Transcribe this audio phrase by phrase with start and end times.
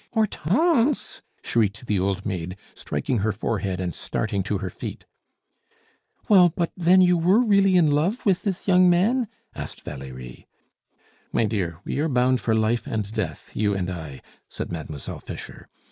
[0.13, 5.05] "Hortense!" shrieked the old maid, striking her forehead, and starting to her feet.
[6.27, 10.47] "Well, but then you were really in love with this young man?" asked Valerie.
[11.31, 15.67] "My dear, we are bound for life and death, you and I," said Mademoiselle Fischer.